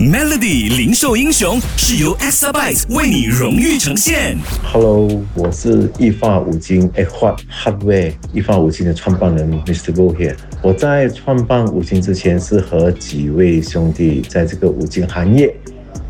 [0.00, 4.34] Melody 零售英雄是由 Exabyte 为你荣誉呈现。
[4.62, 9.94] Hello，我是易发五金 a h a Hardware 易发五金的创办人 Mr.
[9.94, 10.34] Go here。
[10.62, 15.54] 我在创办五金之前是和几位兄弟在这个五金行业。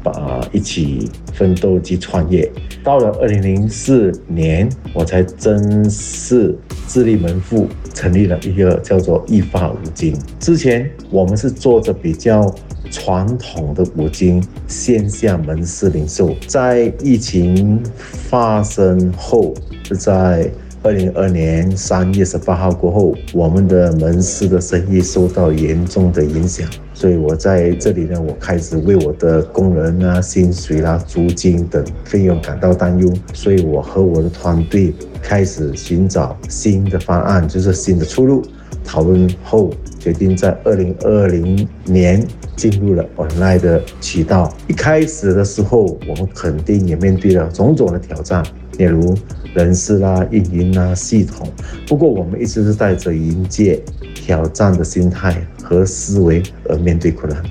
[0.02, 2.50] 把一起奋斗及创业，
[2.82, 6.56] 到了二零零四年，我才正式
[6.90, 10.12] 自立门户，成立了一个叫做易发五金。
[10.40, 12.52] 之前我们是做着比较
[12.90, 20.50] 传统的五金线下门市零售，在疫情发生后，是在
[20.82, 26.66] 二零二年三月十八号过后，我们的门市的生意受到严重的影响。
[26.94, 38.42] 所以我在这里呢，我开始为我的工人啊、薪水啦、租金等费用感到担忧，所以我和我的团队开始寻找新的方案，就是新的出路。
[38.82, 39.70] 讨论后
[40.00, 44.52] 决定在二零二零年进入了 online 的渠道。
[44.66, 48.42] 一开始的时候，我们肯定也面对了种种的挑战，
[48.78, 49.14] 例如
[49.54, 51.46] 人事啦、运营啦、系统。
[51.86, 53.80] 不过我们一直是带着迎接
[54.14, 57.42] 挑战的心态和思维而面对困难。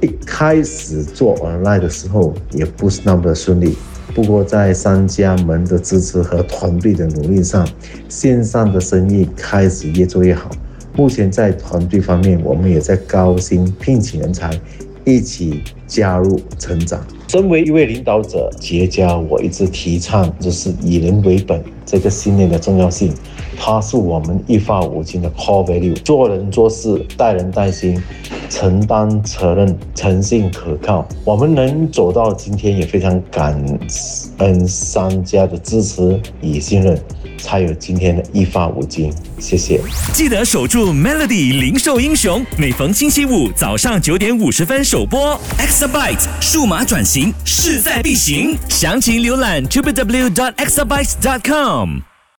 [0.00, 3.74] 一开始做 online 的时候也不是那么的顺利，
[4.14, 7.66] 不过在商家们的支持和团队的努力上，
[8.08, 10.50] 线上的生意开始越做越好。
[10.96, 14.58] 目前在团队方面，我们也在高薪聘请人才，
[15.04, 17.00] 一起加入成长。
[17.28, 23.12] 身为一位领导者、企业家，我一直提倡就是以人为本这个信念的重要性。
[23.58, 28.00] 它是我们一发五金的 core value，做人做事、待人待心、
[28.50, 31.06] 承担责任、诚信可靠。
[31.24, 33.58] 我们能走到今天，也非常感
[34.38, 37.00] 恩商家的支持与信任，
[37.38, 39.10] 才有今天的一发五金。
[39.38, 39.80] 谢谢。
[40.12, 45.40] 记得守住 Melody 零售英雄，每逢星期五早上九点五十分首播。
[45.76, 52.15] Exabyte 数码转型势在必行，详情浏览 www.exabyte.com。